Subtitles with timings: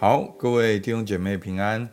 [0.00, 1.88] 好，各位弟兄姐妹平安。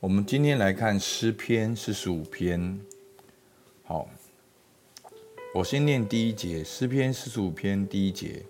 [0.00, 2.80] 我们今天来看诗篇四十五篇。
[3.84, 4.08] 好，
[5.54, 8.42] 我先念第一节，诗篇四十五篇第一节。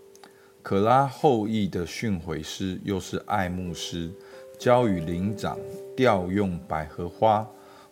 [0.63, 4.11] 可拉后裔的训诲诗，又是爱慕诗，
[4.59, 5.59] 交与灵长，
[5.95, 7.47] 调用百合花。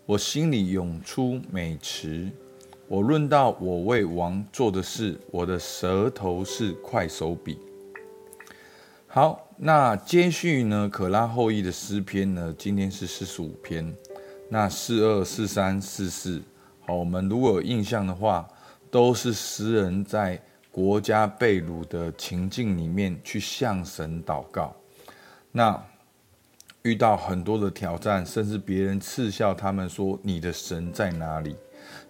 [0.06, 2.26] 我心里涌出美词。
[2.88, 7.58] 我论到我为王做的事，我的舌头是快手笔。
[9.16, 10.86] 好，那接续呢？
[10.92, 12.54] 可拉后裔的诗篇呢？
[12.58, 13.90] 今天是四十五篇。
[14.50, 16.42] 那四二、四三、四四，
[16.84, 18.46] 好，我们如果有印象的话，
[18.90, 20.38] 都是诗人在
[20.70, 24.76] 国家被掳的情境里面去向神祷告。
[25.50, 25.82] 那
[26.82, 31.56] 遇到很多的挑战，甚至别人嗤笑他们说：“你的神在哪里？”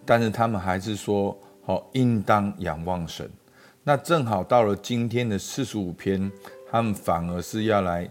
[0.05, 3.31] 但是他们还是说：“好，应当仰望神。”
[3.85, 6.29] 那正好到了今天的四十五篇。
[6.69, 8.09] 他们反而是要来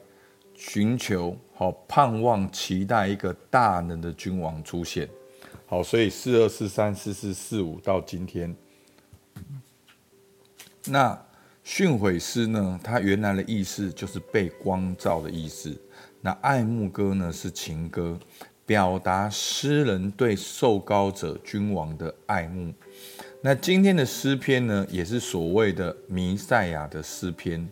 [0.54, 5.08] 寻求、好盼望、期待一个大能的君王出现。
[5.66, 8.54] 好，所以四二、四三、四四、四五到今天，
[10.86, 11.20] 那
[11.64, 12.78] 训诲诗呢？
[12.82, 15.76] 它原来的意思就是被光照的意思。
[16.20, 18.18] 那爱慕歌呢是情歌，
[18.64, 22.72] 表达诗人对受高者君王的爱慕。
[23.42, 27.68] 那今天的诗篇呢，也是所谓的弥赛亚的诗篇。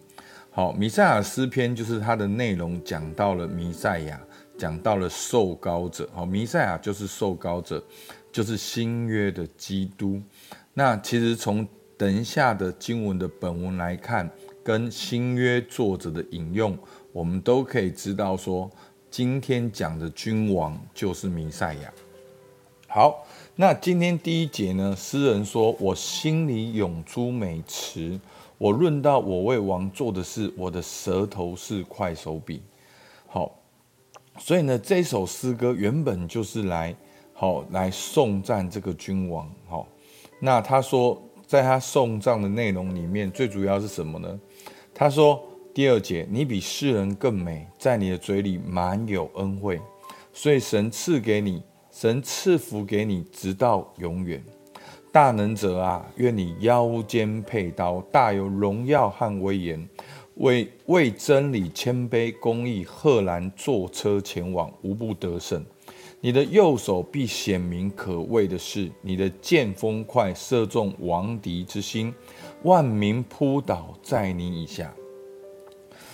[0.57, 4.21] 好，弥赛亚诗篇就是它的内容讲到了弥赛亚，
[4.57, 6.09] 讲到了受膏者。
[6.15, 7.83] 好，弥赛亚就是受膏者，
[8.31, 10.23] 就是新约的基督。
[10.73, 11.67] 那其实从
[11.97, 14.31] 等一下的经文的本文来看，
[14.63, 16.79] 跟新约作者的引用，
[17.11, 18.71] 我们都可以知道说，
[19.11, 21.93] 今天讲的君王就是弥赛亚。
[22.87, 28.21] 好，那今天第一节呢，诗人说：“我心里涌出美词。”
[28.57, 32.63] 我论到我为王做的事，我的舌头是快手笔。
[33.27, 33.53] 好，
[34.39, 36.95] 所以呢，这首诗歌原本就是来
[37.33, 39.51] 好来颂赞这个君王。
[39.67, 39.87] 好，
[40.39, 44.41] 那他说，在他颂赞的内容里面，最主要是什么呢？
[44.95, 45.43] 他说
[45.75, 49.81] 第二节，你比世人更美，在你的嘴里满有恩惠，
[50.33, 51.61] 所以神赐给你，
[51.91, 54.41] 神赐福给你，直到永远。
[55.15, 59.89] 大能者啊，愿你腰间佩刀，大有荣耀和威严，
[60.39, 65.65] 为为真理谦卑公义，赫然坐车前往，无不得胜。
[66.21, 72.13] 你的右手必显明可畏的事，你的剑锋快，射中王敌之心，
[72.65, 74.93] 万民扑倒在你以下。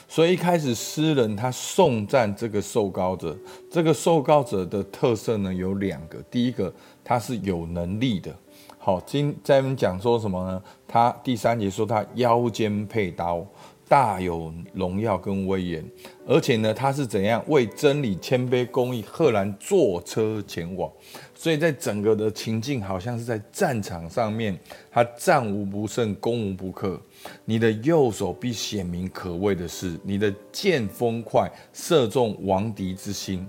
[0.06, 3.34] 所以一开始诗人他颂赞这个受膏者，
[3.71, 6.71] 这个受膏者的特色呢有两个，第一个
[7.03, 8.37] 他是有能力的。
[8.83, 10.63] 好，今在们讲说什么呢？
[10.89, 13.47] 他第三节说他腰间佩刀，
[13.87, 15.85] 大有荣耀跟威严，
[16.27, 20.91] 而且呢，他是怎样为真理谦卑公义，赫然坐车前往。
[21.35, 24.59] 所以在整个的情境，好像是在战场上面，
[24.91, 26.99] 他战无不胜，攻无不克。
[27.45, 33.47] 你的右手必显明可畏的事，你的剑锋快，射中王敌之心。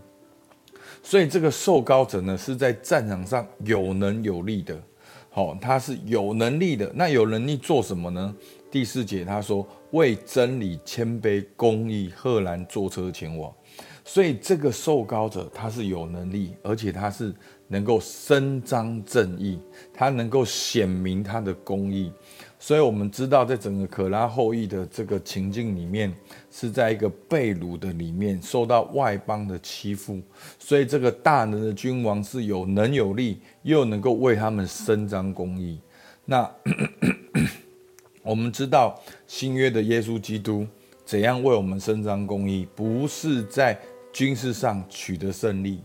[1.02, 4.78] 所以这个受膏者呢，是在战场上有能有力的。
[5.34, 6.92] 好，他是有能力的。
[6.94, 8.36] 那有能力做什么呢？
[8.70, 13.50] 第四节他说：“为真理谦卑公义，赫然坐车前往。”
[14.04, 17.34] 所以这个受高者他是有能力，而且他是
[17.70, 19.58] 能够伸张正义，
[19.94, 22.12] 他能够显明他的公义。
[22.64, 26.14] 所以，我们知道，在整个可拉后裔的这个情境里面，
[26.52, 30.22] 是在一个被掳的里面，受到外邦的欺负。
[30.60, 35.80] 所以，这个大能的君王是有能有力，又能够为他们伸张公义。
[36.24, 36.48] 那
[38.22, 40.68] 我们知道，新约的耶稣基督
[41.04, 42.68] 怎样为我们伸张公义？
[42.76, 43.76] 不是在
[44.14, 45.80] 军事上取得胜利，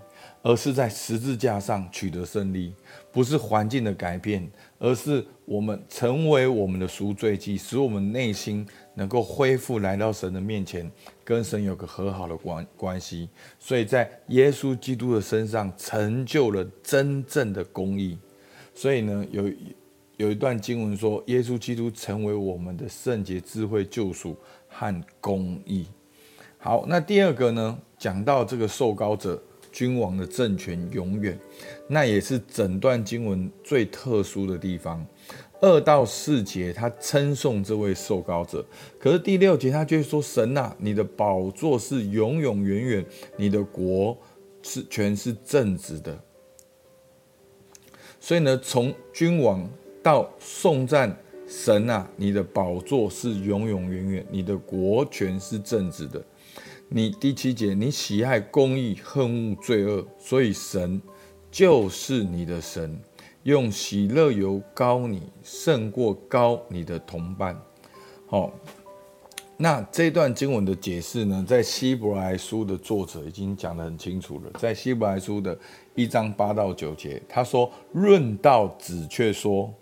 [0.47, 2.73] 而是在十字架上取得胜利。
[3.11, 4.49] 不是环境的改变，
[4.79, 8.65] 而是我们成为我们的赎罪祭，使我们内心
[8.95, 10.89] 能够恢复来到神的面前，
[11.25, 13.29] 跟神有个和好的关关系。
[13.59, 18.17] 所以在耶稣基督的身上成就了真正的公义。
[18.73, 19.51] 所以呢，有
[20.19, 24.37] 有一段经文说，耶稣基督成为我们的圣洁、智慧、救赎
[24.69, 25.87] 和公义。
[26.59, 29.43] 好，那第二个呢，讲到这个受膏者。
[29.77, 31.39] 君王的政权永远，
[31.87, 35.07] 那也是整段经文最特殊的地方。
[35.61, 38.65] 二到四节，他称颂这位受膏者，
[38.99, 43.05] 可是第六节他却说：“神啊，你的宝座是永永远远，
[43.37, 44.17] 你的国
[44.63, 46.19] 是全是正直的。”
[48.19, 49.69] 所以呢，从君王
[50.03, 51.15] 到颂赞
[51.47, 56.25] 神啊，你的宝座是永永远远，你的国全是正直的。
[56.89, 61.03] 你第七节，你喜爱公义，恨恶罪恶，所以神
[61.51, 62.97] 就是你的神，
[63.43, 67.61] 用喜乐油膏你，胜过高你的同伴。
[68.29, 68.53] 好，
[69.57, 75.59] 那这段经文的解释呢，在希伯来书的作者已经讲得很清楚了，在希伯来书的
[75.97, 79.75] 一章八到九节，他说：“论到子却说。”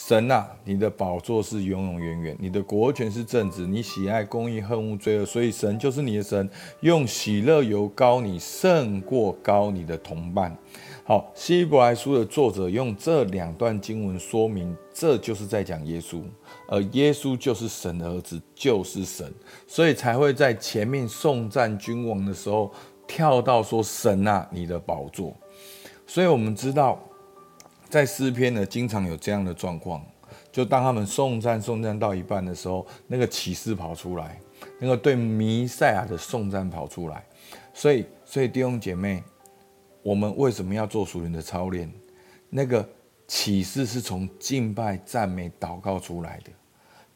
[0.00, 6.48] 神啊，你的宝座是永永远远，你的国权是正直，你喜爱公义，恨恶罪恶，所以神就是你的神，
[6.82, 10.56] 用喜乐油膏你，胜过高你的同伴。
[11.02, 16.22] 好，希伯来书的作者用这两段经文说明，这就是在讲耶稣，
[16.68, 19.34] 而耶稣就是神的儿子，就是神，
[19.66, 22.72] 所以才会在前面颂赞君王的时候
[23.04, 25.36] 跳到说神啊，你的宝座。
[26.06, 27.04] 所以我们知道。
[27.88, 30.04] 在诗篇呢，经常有这样的状况，
[30.52, 34.38] 就当他们颂赞颂赞到一半的时候，那个启示跑出来，
[34.78, 37.24] 那个对弥赛亚的颂赞跑出来。
[37.72, 39.22] 所以，所以弟兄姐妹，
[40.02, 41.90] 我们为什么要做属灵的操练？
[42.50, 42.86] 那个
[43.26, 46.50] 启示是从敬拜、赞美、祷告出来的。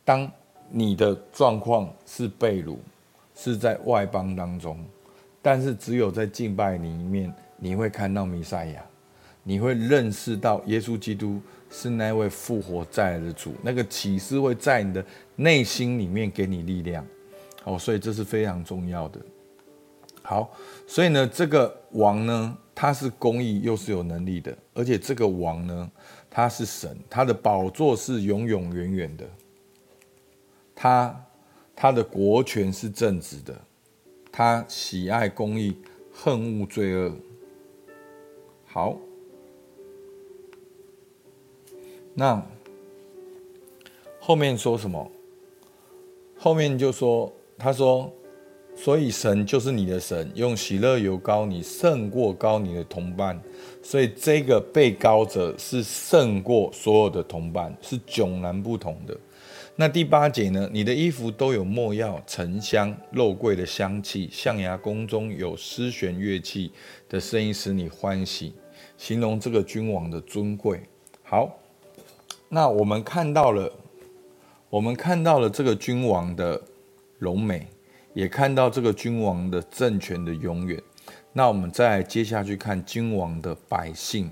[0.04, 0.30] 当
[0.70, 2.76] 你的状况是被掳，
[3.34, 4.78] 是在外邦当中，
[5.42, 8.82] 但是只有在敬拜里面，你会看到弥赛亚。
[9.44, 15.04] 你会认识到耶稣基督是那位复活再来的主，那个启示会在你的
[15.36, 17.04] 内心里面给你力量，
[17.64, 19.20] 哦，所以这是非常重要的。
[20.22, 20.48] 好，
[20.86, 25.90] 所以呢，这个王呢，他是公义又是有能力的，而且这个王呢，
[26.30, 29.28] 他是神，他的宝座是永永远远的，
[30.74, 31.24] 他
[31.74, 33.60] 他的国权是正直的，
[34.30, 35.76] 他喜爱公义，
[36.12, 37.12] 恨恶罪恶。
[38.66, 38.96] 好。
[42.14, 42.44] 那
[44.20, 45.10] 后面说什么？
[46.36, 48.12] 后面就说，他说，
[48.74, 53.40] 所以神就是你的神，用喜乐油膏你，胜过高你的同伴。
[53.80, 59.16] 所以这个被膏者是胜过所有的同伴，是迥然不同的。
[59.76, 60.68] 那第八节呢？
[60.72, 66.72] 你的衣服都有没药、沉香、肉桂的香气，象牙宫中有丝弦乐器
[67.08, 68.52] 的声音使你欢喜，
[68.98, 70.80] 形容这个君王的尊贵。
[71.22, 71.56] 好。
[72.54, 73.72] 那我们看到了，
[74.68, 76.60] 我们看到了这个君王的
[77.18, 77.66] 荣美，
[78.12, 80.78] 也看到这个君王的政权的永远。
[81.32, 84.30] 那我们再接下去看君王的百姓，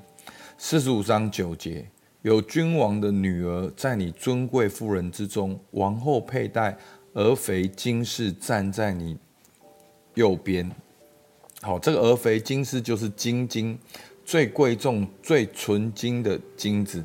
[0.58, 1.90] 四十五章九节，
[2.20, 6.76] 有君王的女儿在你尊贵妇人之中，王后佩戴
[7.14, 9.16] 俄斐金饰站在你
[10.12, 10.70] 右边。
[11.62, 13.78] 好，这个俄斐金饰就是金金，
[14.26, 17.02] 最贵重、最纯金的金子。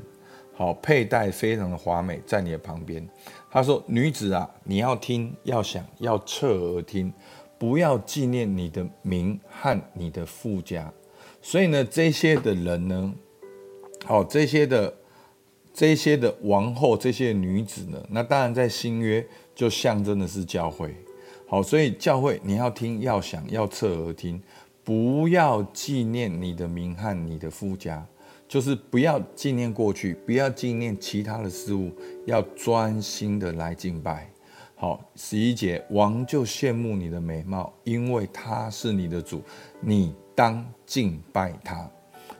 [0.57, 3.05] 好，佩戴非常的华美，在你的旁边。
[3.51, 7.11] 他说：“女子啊，你要听，要想，要侧耳听，
[7.57, 10.89] 不要纪念你的名和你的父家。”
[11.41, 13.13] 所以呢，这些的人呢，
[14.05, 14.93] 好，这些的
[15.73, 20.95] 这些的王后，这些女子呢，那当然在新约就象征的是教会。
[21.47, 24.41] 好，所以教会你要听，要想，要侧耳听，
[24.85, 28.05] 不要纪念你的名和你的父家。
[28.55, 31.91] 就是不要纪念过去，不要纪念其他的事物，
[32.25, 34.31] 要专心的来敬拜。
[34.77, 39.41] 好，十一节，王就羡慕你的美貌，因为他是你的主，
[39.81, 41.91] 你当敬拜他。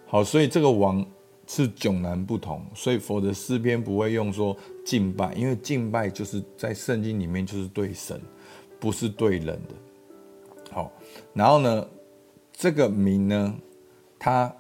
[0.08, 1.06] 好，所以这个王
[1.48, 8.18] 是迥然不同，所以否则诗篇不会用说敬拜，因为敬拜就是在圣经里面就是对神，
[8.80, 10.72] 不是对人的。
[10.72, 10.90] 好，
[11.34, 11.86] 然后呢，
[12.54, 13.54] 这个名呢，
[14.18, 14.56] 他。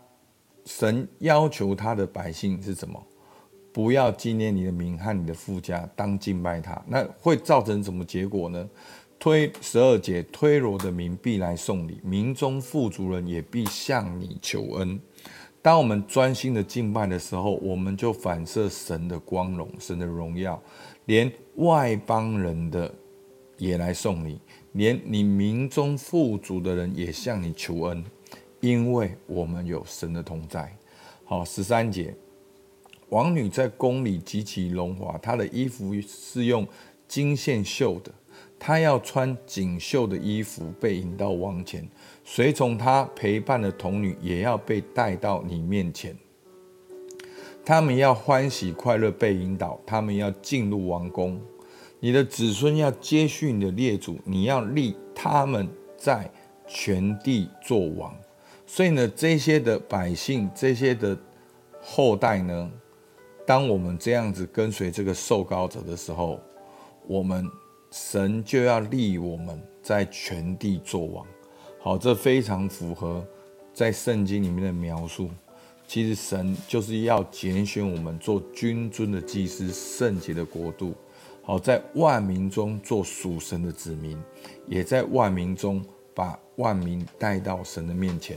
[0.65, 3.01] 神要求他的百姓是什么？
[3.72, 6.81] 不要纪念你的名和你的富家，当敬拜他。
[6.88, 8.69] 那会造成什么结果呢？
[9.19, 15.00] 推十二节，推罗的民必来送礼，民中富足人也必向你求恩。
[15.62, 20.62] 当我们专心的敬拜的时候，我们就反射神的光荣、神的荣耀，
[21.05, 22.93] 连外邦人的
[23.57, 24.39] 也来送礼，
[24.74, 28.03] 连你民中富足的人也向你求恩。
[28.65, 30.75] 因为我们有神的同在，
[31.24, 32.15] 好，十三节，
[33.10, 36.67] 王女在宫里极其荣华，她的衣服是用
[37.07, 38.12] 金线绣的，
[38.57, 41.88] 她要穿锦绣的衣服被引到王前，
[42.24, 46.17] 随从她陪伴的童女也要被带到你面前，
[47.63, 51.39] 他们要欢喜快乐被引导，他们要进入王宫，
[52.00, 56.27] 你的子孙要接续你的列祖，你要立他们在
[56.65, 58.12] 全地作王。
[58.67, 61.17] 所以呢，这些的百姓，这些的
[61.81, 62.72] 后代呢，
[63.45, 66.39] 当我们这样子跟随这个受膏者的时候，
[67.07, 67.48] 我们
[67.91, 71.25] 神就要立我们在全地作王。
[71.79, 73.24] 好，这非常符合
[73.72, 75.29] 在圣经里面的描述。
[75.88, 80.95] 其实神就是要拣选我们做君尊的祭司，圣洁的国度。
[81.43, 84.19] 好，在万民中做属神的子民，
[84.65, 88.36] 也在万民中把万民带到神的面前。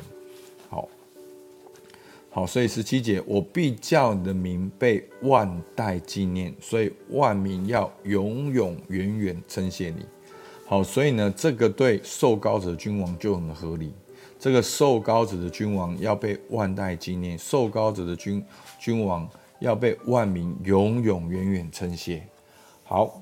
[2.39, 2.47] 好。
[2.47, 10.07] 所以十七节，我必叫你的名被万代纪念，所以万民要永永远远称谢你。
[10.67, 13.93] 好，所以呢，这个对受膏者君王就很合理。
[14.39, 18.45] 这个受膏者的君王要被万代纪念，受膏者的君
[18.79, 19.29] 君王
[19.59, 22.23] 要被万民永永远远称谢。
[22.85, 23.21] 好，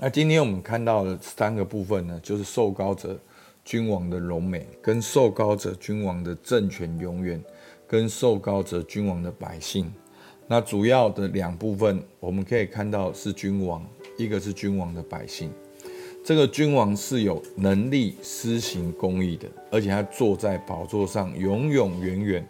[0.00, 3.18] 那今天我们看到的三个部分呢，就是受膏者
[3.66, 7.42] 君王的荣美，跟受膏者君王的政权永远。
[7.94, 9.88] 跟受膏者君王的百姓，
[10.48, 13.86] 那主要的两部分，我们可以看到是君王，
[14.18, 15.48] 一个是君王的百姓。
[16.24, 22.48] 这个君王是有能力施行公义的，而且他坐在宝座上，永永远远。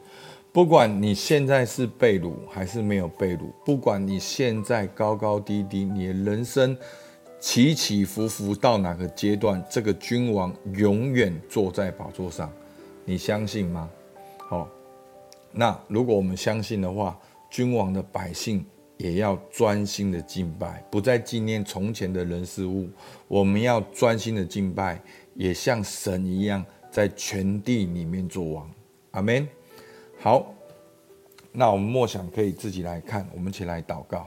[0.51, 6.75] 不管你现在是被掳还是没有被掳，不管你现在高高低低，你的人生
[7.39, 12.51] 起起伏伏到哪个阶段，这个君王永远坐在宝座上，
[13.05, 13.91] 你相信吗？
[14.39, 14.67] 好。
[15.57, 17.17] 那如果我们相信的话，
[17.49, 22.89] 君王的百姓也要专心的敬拜，不再纪念从前的人事物。
[23.29, 25.01] 我们要专心的敬拜，
[25.35, 28.69] 也像神一样，在全地里面作王。
[29.13, 29.47] 阿门。
[30.21, 30.53] 好，
[31.53, 34.27] 那我们默想可以自己来看，我们一起来祷告。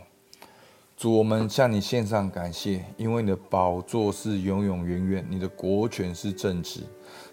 [0.95, 6.79] 主，我们向你献上感谢，因为你的宝座是永永远远，你的国权是正直。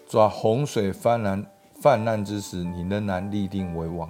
[0.05, 1.45] 主啊，洪水泛滥。
[1.81, 4.09] 泛滥之时，你仍然立定为王。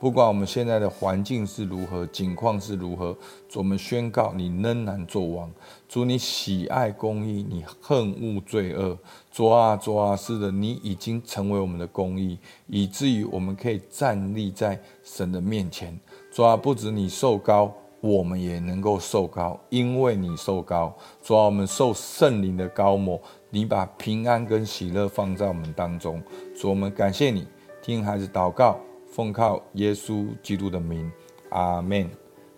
[0.00, 3.16] 不管我们现在的环境是如何，境况是如何，
[3.48, 5.50] 主，我们宣告你仍然作王。
[5.88, 8.98] 主，你喜爱公义，你恨恶罪恶。
[9.32, 15.98] 主啊，主啊，是的，你已经成为我们的公义，以至于我们可以站立在神的面前。
[16.30, 20.94] 主啊，不止你受高，我们也能够受高，因为你受高。
[21.22, 23.18] 主啊，我们受圣灵的高抹。
[23.54, 26.20] 你把平安跟喜乐放在我们当中，
[26.56, 27.46] 所以我们感谢你，
[27.80, 31.08] 听孩子祷告，奉靠耶稣基督的名，
[31.50, 32.10] 阿门。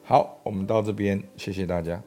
[0.03, 2.03] 好，我们到这边，谢谢大家。